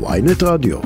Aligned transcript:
ויינט 0.00 0.42
רדיו. 0.42 0.78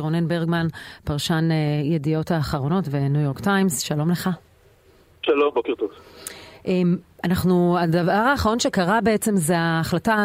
רונן 0.00 0.28
ברגמן, 0.28 0.66
פרשן 1.04 1.48
אה, 1.50 1.56
ידיעות 1.94 2.30
האחרונות 2.30 2.84
וניו 2.90 3.20
יורק 3.20 3.40
טיימס, 3.40 3.80
שלום 3.80 4.10
לך. 4.10 4.30
שלום, 5.22 5.54
בוקר 5.54 5.74
טוב. 5.74 5.90
אמ, 6.66 6.96
אנחנו, 7.24 7.78
הדבר 7.78 8.12
האחרון 8.12 8.58
שקרה 8.58 9.00
בעצם 9.00 9.36
זה 9.36 9.58
ההחלטה. 9.58 10.24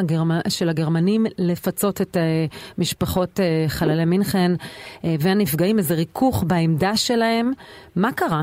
של 0.49 0.70
הגרמנים 0.70 1.26
לפצות 1.38 2.02
את 2.02 2.18
אה, 2.17 2.19
משפחות 2.78 3.40
אה, 3.40 3.69
חללי 3.70 4.06
מינכן 4.06 4.52
והנפגעים, 5.04 5.78
איזה 5.78 5.96
ריכוך 5.96 6.44
בעמדה 6.47 6.96
שלהם. 6.96 7.52
מה 7.96 8.13
קרה? 8.13 8.42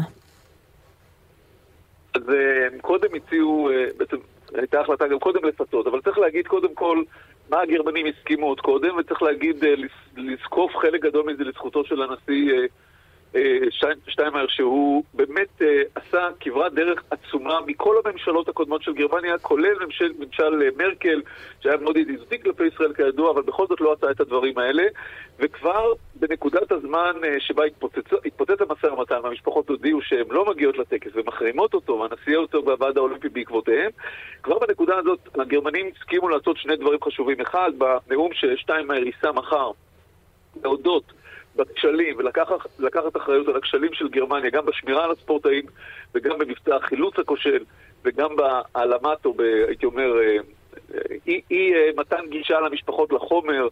אז 2.14 2.22
קודם 2.80 3.08
הציעו, 3.14 3.68
בעצם 3.96 4.16
הייתה 4.54 4.80
החלטה 4.80 5.08
גם 5.08 5.18
קודם 5.18 5.44
לפצות, 5.44 5.86
אבל 5.86 6.00
צריך 6.00 6.18
להגיד 6.18 6.46
קודם 6.46 6.74
כל 6.74 7.02
מה 7.50 7.60
הגרמנים 7.60 8.06
הסכימו 8.06 8.46
עוד 8.46 8.60
קודם, 8.60 8.96
וצריך 8.96 9.22
להגיד, 9.22 9.64
uh, 9.64 9.66
לזקוף 10.16 10.76
חלק 10.76 11.02
גדול 11.02 11.32
מזה 11.32 11.44
לזכותו 11.44 11.84
של 11.84 12.02
הנשיא 12.02 12.52
uh, 12.52 12.85
שטיינמאייר, 14.08 14.46
שהוא 14.48 15.04
באמת 15.14 15.62
אה, 15.62 15.82
עשה 15.94 16.28
כברת 16.40 16.74
דרך 16.74 17.02
עצומה 17.10 17.60
מכל 17.66 17.96
הממשלות 18.04 18.48
הקודמות 18.48 18.82
של 18.82 18.92
גרמניה, 18.92 19.38
כולל 19.38 19.84
ממשל, 19.84 20.12
ממשל 20.18 20.62
אה, 20.62 20.68
מרקל, 20.76 21.22
שהיה 21.60 21.76
מאוד 21.76 21.96
ידידותי 21.96 22.42
כלפי 22.42 22.64
ישראל 22.66 22.92
כידוע, 22.92 23.30
אבל 23.30 23.42
בכל 23.42 23.66
זאת 23.66 23.80
לא 23.80 23.92
עשה 23.92 24.10
את 24.10 24.20
הדברים 24.20 24.58
האלה. 24.58 24.82
וכבר 25.38 25.92
בנקודת 26.14 26.72
הזמן 26.72 27.12
אה, 27.24 27.40
שבה 27.40 27.64
התפוצץ 28.24 28.60
המשא 28.60 28.86
ומתן, 28.86 29.18
והמשפחות 29.22 29.68
הודיעו 29.68 30.02
שהן 30.02 30.26
לא 30.30 30.46
מגיעות 30.50 30.78
לטקס 30.78 31.10
ומחרימות 31.14 31.74
אותו, 31.74 31.92
והנשיא 31.98 32.36
אותו 32.36 32.64
והוועד 32.64 32.96
האולימפי 32.96 33.28
בעקבותיהם, 33.28 33.90
כבר 34.42 34.58
בנקודה 34.58 34.96
הזאת 34.98 35.18
הגרמנים 35.34 35.90
הסכימו 35.96 36.28
לעשות 36.28 36.56
שני 36.56 36.76
דברים 36.76 36.98
חשובים. 37.04 37.40
אחד, 37.40 37.70
בנאום 37.78 38.30
ששטיינמאייר 38.34 39.06
יישא 39.06 39.30
מחר, 39.34 39.70
להודות 40.62 41.12
בכשלים 41.56 42.16
ולקחת 42.78 43.16
אחריות 43.16 43.48
על 43.48 43.56
הכשלים 43.56 43.94
של 43.94 44.08
גרמניה, 44.08 44.50
גם 44.50 44.66
בשמירה 44.66 45.04
על 45.04 45.10
הספורטאים 45.10 45.64
וגם 46.14 46.38
במבצע 46.38 46.76
החילוץ 46.76 47.18
הכושל 47.18 47.64
וגם 48.04 48.36
בהעלמת, 48.36 49.24
או 49.24 49.32
ב, 49.34 49.40
הייתי 49.40 49.86
אומר, 49.86 50.18
אה, 50.20 50.38
אי, 51.26 51.40
אי 51.50 51.74
אה, 51.74 51.90
מתן 51.96 52.26
גישה 52.30 52.60
למשפחות 52.60 53.12
לחומר, 53.12 53.68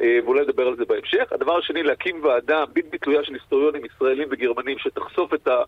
אה, 0.00 0.18
ואולי 0.24 0.40
נדבר 0.40 0.66
על 0.66 0.76
זה 0.76 0.84
בהמשך. 0.84 1.32
הדבר 1.32 1.58
השני, 1.58 1.82
להקים 1.82 2.24
ועדה 2.24 2.64
בלתי 2.72 2.98
תלויה 2.98 3.24
של 3.24 3.34
היסטוריונים 3.34 3.84
ישראלים 3.84 4.28
וגרמנים 4.30 4.78
שתחשוף 4.78 5.34
את 5.34 5.48
ה... 5.48 5.62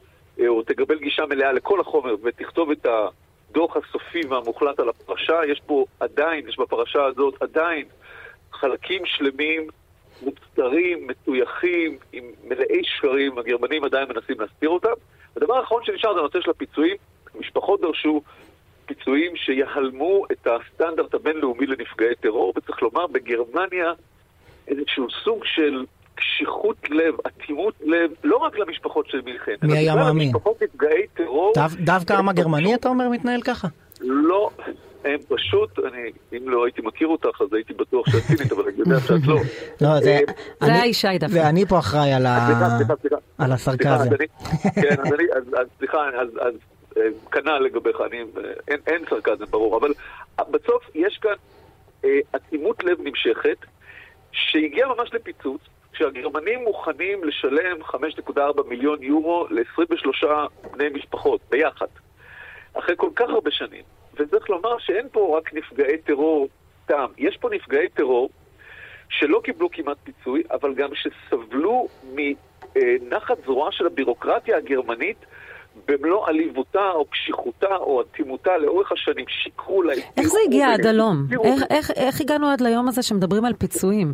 או 0.49 0.63
תקבל 0.63 0.99
גישה 0.99 1.27
מלאה 1.27 1.53
לכל 1.53 1.81
החומר 1.81 2.15
ותכתוב 2.23 2.71
את 2.71 2.87
הדוח 3.51 3.77
הסופי 3.77 4.21
והמוחלט 4.29 4.81
על 4.81 4.89
הפרשה. 4.89 5.41
יש 5.49 5.61
פה 5.67 5.85
עדיין, 6.01 6.49
יש 6.49 6.59
בפרשה 6.59 7.05
הזאת 7.05 7.43
עדיין 7.43 7.85
חלקים 8.53 9.03
שלמים 9.07 9.67
מוצטרים, 10.23 11.07
מטויחים, 11.07 11.99
עם 12.13 12.25
מלאי 12.45 12.85
שקרים, 12.85 13.39
הגרמנים 13.39 13.85
עדיין 13.85 14.09
מנסים 14.09 14.41
להסתיר 14.41 14.69
אותם. 14.69 14.93
הדבר 15.37 15.55
האחרון 15.55 15.85
שנשאר 15.85 16.15
זה 16.15 16.21
הנושא 16.21 16.41
של 16.41 16.51
הפיצויים. 16.51 16.97
משפחות 17.41 17.81
דרשו 17.81 18.23
פיצויים 18.87 19.37
שיהלמו 19.37 20.25
את 20.33 20.47
הסטנדרט 20.47 21.15
הבינלאומי 21.15 21.67
לנפגעי 21.67 22.15
טרור, 22.21 22.53
וצריך 22.57 22.83
לומר, 22.83 23.07
בגרמניה 23.07 23.93
איזשהו 24.69 25.07
סוג 25.25 25.45
של 25.45 25.85
קשיחות 26.15 26.77
לב, 26.91 27.15
אטימות 27.27 27.75
לב, 27.81 28.11
לא 28.25 28.37
רק 28.37 28.59
למשפחות 28.59 29.07
של 29.09 29.21
מלחמת. 29.25 29.63
מי 29.63 29.79
היה 29.79 29.95
מאמין? 29.95 30.29
למשפחות 30.29 30.63
נפגעי 30.63 31.07
טרור. 31.15 31.53
דווקא 31.79 32.13
העם 32.13 32.29
הגרמני, 32.29 32.75
אתה 32.75 32.89
אומר, 32.89 33.09
מתנהל 33.09 33.41
ככה? 33.43 33.69
לא, 34.01 34.50
הם 35.05 35.19
פשוט, 35.29 35.79
אני, 35.79 36.11
אם 36.37 36.49
לא 36.49 36.65
הייתי 36.65 36.83
מכיר 36.83 37.09
אותך, 37.09 37.41
אז 37.41 37.53
הייתי 37.53 37.75
בטוח 37.75 38.07
שאת 38.11 38.23
צינית, 38.23 38.53
אבל 38.53 38.63
אני 38.69 38.79
יודע 38.79 39.01
שאת 39.01 39.27
לא. 39.27 39.37
לא, 39.81 40.01
זה... 40.01 40.19
זה 40.61 40.73
היה 40.73 40.87
ישי 40.87 41.19
דווקא. 41.19 41.39
ואני 41.39 41.67
פה 41.67 41.79
אחראי 41.79 42.13
על 43.39 43.53
הסרקזם. 43.53 44.17
כן, 44.75 44.97
אז 45.59 45.67
סליחה, 45.79 45.99
אז 46.41 46.55
כנ"ל 47.33 47.59
לגביך, 47.59 47.97
אין 48.87 49.05
סרקזם, 49.11 49.45
ברור, 49.45 49.77
אבל 49.77 49.93
בסוף 50.51 50.83
יש 50.95 51.21
כאן 51.23 51.35
אטימות 52.37 52.85
לב 52.85 52.99
נמשכת, 53.01 53.57
שהגיעה 54.33 54.95
ממש 54.95 55.15
לפיצוץ, 55.15 55.61
כשהגרמנים 55.93 56.65
מוכנים 56.65 57.25
לשלם 57.25 57.83
5.4 57.83 58.41
מיליון 58.69 59.03
יורו 59.03 59.47
ל-23 59.51 60.27
בני 60.73 60.89
משפחות 60.89 61.41
ביחד. 61.51 61.87
אחרי 62.75 62.95
כל 62.97 63.11
כך 63.17 63.29
הרבה 63.29 63.51
שנים. 63.51 63.83
וצריך 64.21 64.51
לומר 64.51 64.79
שאין 64.79 65.07
פה 65.13 65.39
רק 65.39 65.55
נפגעי 65.55 65.99
טרור 65.99 66.49
סתם, 66.85 67.07
יש 67.19 67.37
פה 67.41 67.49
נפגעי 67.53 67.89
טרור 67.89 68.31
שלא 69.09 69.41
קיבלו 69.45 69.71
כמעט 69.73 69.97
פיצוי, 70.05 70.43
אבל 70.51 70.75
גם 70.75 70.91
שסבלו 70.95 71.89
מנחת 72.15 73.45
זרועה 73.45 73.73
של 73.73 73.87
הבירוקרטיה 73.87 74.57
הגרמנית 74.57 75.17
במלוא 75.89 76.27
עליבותה 76.29 76.91
או 76.91 77.05
קשיחותה 77.05 77.77
או 77.77 78.03
אטימותה 78.03 78.59
לאורך 78.59 78.93
השנים, 78.93 79.25
שיקרו 79.29 79.83
לה. 79.83 79.93
איך 80.17 80.27
זה 80.27 80.39
הגיע 80.47 80.73
עד 80.73 80.87
הלום? 80.87 81.27
איך, 81.45 81.63
איך, 81.71 81.91
איך 81.91 82.21
הגענו 82.21 82.49
עד 82.49 82.61
ליום 82.61 82.89
הזה 82.89 83.03
שמדברים 83.03 83.45
על 83.45 83.53
פיצויים? 83.53 84.13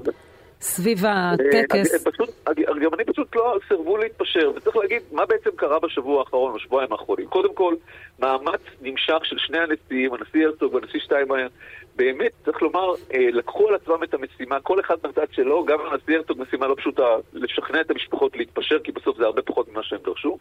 סביב 0.60 1.04
הטקס. 1.06 2.04
פשוט, 2.04 2.30
הגרמנים 2.46 3.06
פשוט 3.06 3.36
לא 3.36 3.58
סירבו 3.68 3.96
להתפשר, 3.96 4.50
וצריך 4.56 4.76
להגיד 4.76 5.02
מה 5.12 5.26
בעצם 5.26 5.50
קרה 5.56 5.78
בשבוע 5.80 6.20
האחרון, 6.20 6.54
בשבועיים 6.54 6.92
האחרונים. 6.92 7.26
קודם 7.26 7.54
כל, 7.54 7.74
מאמץ 8.18 8.60
נמשך 8.80 9.18
של 9.24 9.36
שני 9.38 9.58
הנשיאים, 9.58 10.14
הנשיא 10.14 10.46
הרצוג 10.46 10.74
והנשיא 10.74 11.00
שטיינמאייר, 11.00 11.48
באמת, 11.96 12.32
צריך 12.44 12.62
לומר, 12.62 12.92
לקחו 13.32 13.68
על 13.68 13.74
עצמם 13.74 14.02
את 14.02 14.14
המשימה, 14.14 14.60
כל 14.60 14.80
אחד 14.80 14.96
מהצד 15.04 15.26
שלו, 15.32 15.64
גם 15.64 15.78
הנשיא 15.80 16.16
הרצוג 16.16 16.40
משימה 16.40 16.66
לא 16.66 16.74
פשוטה, 16.74 17.08
לשכנע 17.32 17.80
את 17.80 17.90
המשפחות 17.90 18.36
להתפשר, 18.36 18.78
כי 18.78 18.92
בסוף 18.92 19.16
זה 19.16 19.24
הרבה 19.24 19.42
פחות 19.42 19.68
ממה 19.68 19.82
שהם 19.82 19.98
דרשו. 20.04 20.38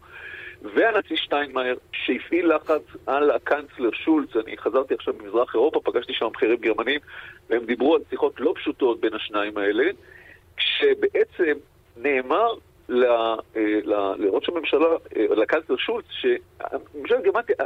והנשיא 0.62 1.16
שטיינמאייר, 1.16 1.76
שהפעיל 1.92 2.56
לחץ 2.56 2.82
על 3.06 3.32
הקאנצלר 3.32 3.92
שולץ, 3.92 4.36
אני 4.36 4.58
חזרתי 4.58 4.94
עכשיו 4.94 5.14
ממזרח 5.24 5.56
אירופה, 5.56 5.80
פגשתי 5.84 6.14
שם 6.14 6.28
בכירים 6.34 6.58
גרמנים, 6.58 7.00
והם 7.50 7.66
דיברו 7.66 7.96
על 7.96 8.02
שיחות 8.10 8.40
לא 8.40 8.54
פשוטות 8.56 9.00
בין 9.00 9.14
השניים 9.14 9.58
האלה, 9.58 9.84
כשבעצם 10.58 11.58
נאמר 11.98 12.54
אה, 12.54 12.60
לראש 12.90 14.50
הממשלה, 14.50 14.88
אה, 15.18 15.26
לקאנצלר 15.36 15.78
שולץ, 15.78 16.06
שממשלת 16.10 17.20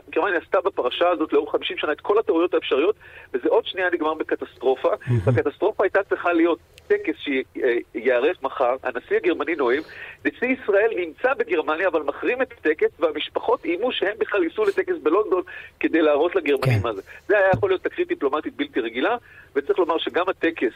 גרמניה 0.09 0.39
עשתה 0.39 0.61
בפרשה 0.61 1.09
הזאת 1.09 1.33
לאורך 1.33 1.51
50 1.51 1.77
שנה 1.77 1.91
את 1.91 2.01
כל 2.01 2.19
הטעויות 2.19 2.53
האפשריות, 2.53 2.95
וזה 3.33 3.49
עוד 3.49 3.65
שנייה 3.65 3.89
נגמר 3.93 4.13
בקטסטרופה. 4.13 4.89
והקטסטרופה 5.25 5.83
הייתה 5.83 6.03
צריכה 6.03 6.33
להיות 6.33 6.59
טקס 6.87 7.15
שייערך 7.17 8.43
מחר, 8.43 8.75
הנשיא 8.83 9.17
הגרמני 9.17 9.55
נואם, 9.55 9.81
נשיא 10.25 10.47
ישראל 10.47 10.91
נמצא 10.95 11.33
בגרמניה 11.33 11.87
אבל 11.87 12.03
מחרים 12.03 12.41
את 12.41 12.51
הטקס, 12.51 12.89
והמשפחות 12.99 13.65
איימו 13.65 13.91
שהם 13.91 14.17
בכלל 14.17 14.43
ייסעו 14.43 14.65
לטקס 14.65 14.95
בלונדון 15.03 15.43
כדי 15.79 16.01
להראות 16.01 16.35
לגרמנים 16.35 16.79
כן. 16.79 16.83
מה 16.83 16.93
זה. 16.93 17.01
זה 17.27 17.37
היה 17.37 17.49
יכול 17.53 17.69
להיות 17.69 17.83
תקרית 17.83 18.07
דיפלומטית 18.07 18.55
בלתי 18.55 18.79
רגילה, 18.79 19.17
וצריך 19.55 19.79
לומר 19.79 19.97
שגם 19.97 20.29
הטקס, 20.29 20.73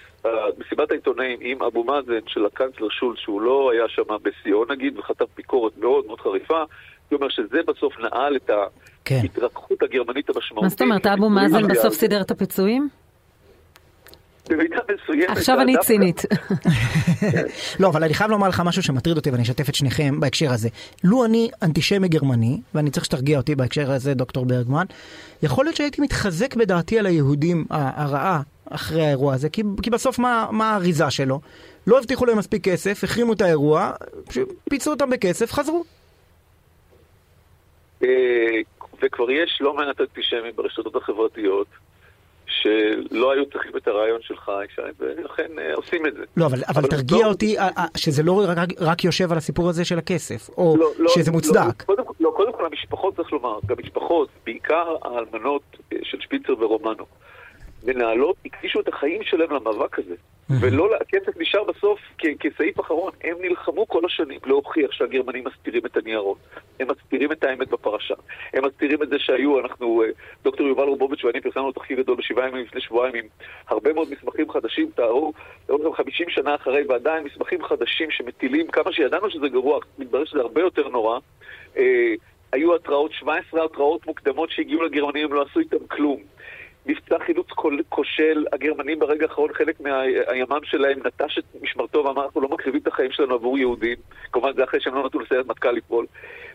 מסיבת 0.57 0.91
העיתונאים 0.91 1.39
עם 1.41 1.63
אבו 1.63 1.83
מאזן 1.83 2.27
של 2.27 2.45
הקאנצלר 2.45 2.89
שולץ, 2.89 3.19
שהוא 3.19 3.41
לא 3.41 3.71
היה 3.71 3.87
שם 3.87 4.03
בשיאו 4.41 4.65
נגיד, 4.69 4.99
וחטף 4.99 5.25
ביקורת 5.37 5.77
מאוד 5.77 6.05
מאוד 6.05 6.19
חריפה, 6.19 6.63
זאת 7.03 7.13
אומרת 7.13 7.31
שזה 7.31 7.57
בסוף 7.67 7.99
נעל 7.99 8.35
את 8.35 8.49
כן. 9.05 9.19
ההתרככות 9.21 9.83
הגרמנית 9.83 10.29
המשמעותית. 10.29 10.63
מה 10.63 10.69
זאת 10.69 10.81
אומרת, 10.81 11.07
אבו 11.07 11.29
מאזן 11.29 11.67
בסוף 11.67 11.93
סידר 11.93 12.21
את 12.21 12.31
הפיצויים? 12.31 12.89
במידה 14.49 14.77
מסוימת. 14.93 15.29
עכשיו 15.29 15.61
אני 15.61 15.75
צינית. 15.81 16.21
לא, 17.79 17.87
אבל 17.87 18.03
אני 18.03 18.13
חייב 18.13 18.31
לומר 18.31 18.47
לך 18.47 18.61
משהו 18.65 18.83
שמטריד 18.83 19.17
אותי 19.17 19.29
ואני 19.29 19.43
אשתף 19.43 19.69
את 19.69 19.75
שניכם 19.75 20.19
בהקשר 20.19 20.51
הזה. 20.51 20.69
לו 21.03 21.25
אני 21.25 21.49
אנטישמי 21.61 22.07
גרמני, 22.07 22.61
ואני 22.75 22.91
צריך 22.91 23.05
שתרגיע 23.05 23.37
אותי 23.37 23.55
בהקשר 23.55 23.91
הזה, 23.91 24.13
דוקטור 24.13 24.45
ברגמן, 24.45 24.85
יכול 25.43 25.65
להיות 25.65 25.75
שהייתי 25.75 26.01
מתחזק 26.01 26.55
בדעתי 26.55 26.99
על 26.99 27.05
היהודים 27.05 27.65
הרעה 27.69 28.41
אחרי 28.69 29.05
האירוע 29.05 29.33
הזה, 29.33 29.49
כי, 29.49 29.63
כי 29.81 29.89
בסוף 29.89 30.19
מה, 30.19 30.47
מה 30.51 30.73
האריזה 30.73 31.09
שלו? 31.11 31.39
לא 31.87 31.99
הבטיחו 31.99 32.25
להם 32.25 32.37
מספיק 32.37 32.63
כסף, 32.63 33.03
החרימו 33.03 33.33
את 33.33 33.41
האירוע, 33.41 33.91
פיצו 34.69 34.91
אותם 34.91 35.09
בכסף, 35.09 35.51
חזרו. 35.51 35.83
אה, 38.03 38.07
וכבר 39.03 39.31
יש 39.31 39.57
לא 39.61 39.73
מעט 39.73 40.01
אנטישמים 40.01 40.51
ברשתות 40.55 40.95
החברתיות. 40.95 41.67
שלא 42.61 43.31
היו 43.31 43.45
צריכים 43.45 43.77
את 43.77 43.87
הרעיון 43.87 44.21
שלך, 44.21 44.51
ישי, 44.65 44.81
ולכן 44.99 45.59
אה, 45.59 45.73
עושים 45.73 46.05
את 46.05 46.13
זה. 46.13 46.23
לא, 46.37 46.45
אבל, 46.45 46.57
אבל, 46.67 46.79
אבל 46.79 46.89
תרגיע 46.89 47.23
לא... 47.23 47.29
אותי 47.29 47.59
אה, 47.59 47.69
אה, 47.77 47.85
שזה 47.97 48.23
לא 48.23 48.45
רק, 48.47 48.69
רק 48.79 49.03
יושב 49.03 49.31
על 49.31 49.37
הסיפור 49.37 49.69
הזה 49.69 49.85
של 49.85 49.97
הכסף, 49.97 50.49
או 50.57 50.75
לא, 50.79 50.89
לא, 50.97 51.09
שזה 51.09 51.31
מוצדק. 51.31 51.57
לא, 51.57 51.85
קודם, 51.85 52.03
לא, 52.19 52.33
קודם 52.35 52.53
כל 52.53 52.65
המשפחות, 52.65 53.15
צריך 53.15 53.33
לומר, 53.33 53.59
גם 53.65 53.75
משפחות, 53.79 54.29
בעיקר 54.45 54.95
האלמנות 55.01 55.61
של 56.03 56.17
שפיצר 56.21 56.53
ורומנו, 56.59 57.05
מנהלות, 57.83 58.35
הקדישו 58.45 58.79
את 58.79 58.87
החיים 58.87 59.23
שלהם 59.23 59.51
למאבק 59.51 59.99
הזה. 59.99 60.15
ולא, 60.49 60.89
הכסף 60.95 61.37
נשאר 61.37 61.63
בסוף 61.63 61.99
כסעיף 62.39 62.79
אחרון. 62.79 63.11
הם 63.23 63.37
נלחמו 63.41 63.87
כל 63.87 64.05
השנים 64.05 64.39
להוכיח 64.45 64.91
שהגרמנים 64.91 65.43
מסתירים 65.43 65.85
את 65.85 65.97
הניירות. 65.97 66.37
הם 66.79 66.87
מסתירים 66.91 67.31
את 67.31 67.43
האמת 67.43 67.67
בפרשה. 67.67 68.15
הם 68.53 68.65
מסתירים 68.65 69.03
את 69.03 69.09
זה 69.09 69.19
שהיו, 69.19 69.59
אנחנו, 69.59 70.03
אה, 70.03 70.07
דוקטור 70.43 70.67
יובל 70.67 70.83
רובוביץ' 70.83 71.23
ואני 71.23 71.41
פרסמנו 71.41 71.71
תחקיר 71.71 72.01
גדול 72.01 72.15
בשבעה 72.15 72.47
ימים 72.47 72.65
לפני 72.65 72.81
שבועיים 72.81 73.15
עם 73.15 73.25
הרבה 73.67 73.93
מאוד 73.93 74.07
מסמכים 74.11 74.51
חדשים, 74.51 74.89
תארו, 74.95 75.33
תארו 75.65 75.93
50 75.93 76.29
שנה 76.29 76.55
אחרי, 76.55 76.83
ועדיין 76.89 77.23
מסמכים 77.23 77.63
חדשים 77.63 78.11
שמטילים, 78.11 78.67
כמה 78.67 78.93
שידענו 78.93 79.29
שזה 79.29 79.47
גרוע, 79.47 79.79
מתברר 79.97 80.25
שזה 80.25 80.39
הרבה 80.39 80.61
יותר 80.61 80.87
נורא. 80.89 81.19
אה, 81.77 82.13
היו 82.51 82.75
התראות, 82.75 83.11
17 83.13 83.65
התראות 83.65 84.07
מוקדמות 84.07 84.51
שהגיעו 84.51 84.83
לגרמנים, 84.83 85.25
הם 85.25 85.33
לא 85.33 85.45
עשו 85.49 85.59
איתם 85.59 85.87
כלום. 85.87 86.21
מבצע 86.85 87.19
חילוץ 87.19 87.47
כושל, 87.89 88.45
הגרמנים 88.53 88.99
ברגע 88.99 89.25
האחרון, 89.25 89.53
חלק 89.53 89.79
מהימ"מ 89.79 90.59
שלהם 90.63 90.99
נטש 91.05 91.37
את 91.37 91.43
משמרתו 91.61 92.03
ואמר, 92.05 92.25
אנחנו 92.25 92.41
לא 92.41 92.49
מקריבים 92.49 92.81
את 92.81 92.87
החיים 92.87 93.11
שלנו 93.11 93.33
עבור 93.33 93.57
יהודים. 93.57 93.97
כמובן 94.31 94.53
זה 94.55 94.63
אחרי 94.63 94.81
שהם 94.81 94.95
לא 94.95 95.05
נתנו 95.05 95.19
לסיירת 95.19 95.47
מטכ"ל 95.47 95.71
לפעול. 95.71 96.05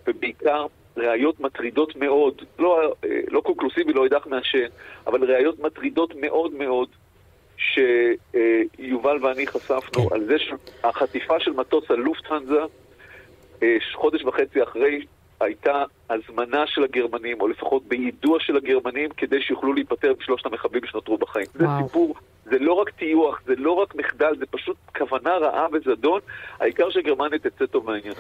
ובעיקר 0.07 0.67
ראיות 0.97 1.41
מטרידות 1.41 1.97
מאוד, 1.97 2.43
לא, 2.59 2.93
לא 3.29 3.41
קונקלוסיבי, 3.41 3.93
לא 3.93 4.05
אידך 4.05 4.27
מעשן, 4.27 4.67
אבל 5.07 5.33
ראיות 5.33 5.59
מטרידות 5.61 6.15
מאוד 6.15 6.53
מאוד, 6.55 6.89
שיובל 7.57 9.19
ואני 9.25 9.47
חשפנו 9.47 10.09
על 10.15 10.25
זה 10.25 10.37
שהחטיפה 10.39 11.41
של 11.41 11.51
מטוס 11.51 11.91
הלופטהנזה, 11.91 12.61
חודש 13.95 14.25
וחצי 14.25 14.63
אחרי 14.63 15.07
הייתה 15.41 15.85
הזמנה 16.11 16.65
של 16.67 16.85
הגרמנים, 16.85 17.41
או 17.41 17.49
לפחות 17.49 17.83
ביידוע 17.89 18.39
של 18.41 18.57
הגרמנים, 18.57 19.11
כדי 19.17 19.43
שיוכלו 19.43 19.73
להיפטר 19.73 20.13
בשלושת 20.21 20.47
המחבלים 20.47 20.83
שנותרו 20.87 21.19
בחיים. 21.19 21.47
וואו. 21.57 21.79
זה 21.79 21.85
סיפור, 21.87 22.15
זה 22.45 22.59
לא 22.59 22.73
רק 22.73 22.91
טיוח, 22.91 23.41
זה 23.47 23.55
לא 23.57 23.73
רק 23.73 23.95
מחדל, 23.95 24.37
זה 24.39 24.47
פשוט 24.51 24.77
כוונה 24.99 25.31
רעה 25.37 25.67
וזדון, 25.73 26.21
העיקר 26.61 26.91
שגרמניה 26.91 27.39
תצא 27.39 27.67
טוב 27.67 27.87
מהעניין. 27.87 28.15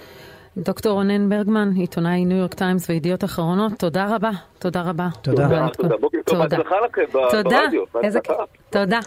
דוקטור 0.57 0.93
רונן 0.93 1.29
ברגמן, 1.29 1.69
עיתונאי 1.77 2.25
ניו 2.25 2.37
יורק 2.37 2.55
טיימס 2.55 2.91
וידיעות 2.91 3.25
אחרונות, 3.25 3.73
תודה 3.79 4.15
רבה. 4.15 4.31
תודה 4.59 4.83
רבה. 4.83 5.09
תודה. 5.23 5.69
תודה. 5.73 5.97
בוקר 5.97 6.19
טוב, 6.25 6.39
בהצלחה 6.39 6.77
לכם 6.81 7.03
ברדיו. 7.13 7.85
תודה. 7.93 8.35
תודה. 8.71 8.99